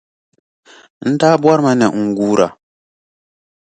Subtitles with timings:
[1.09, 2.47] N daa bɔrimi ni n guura.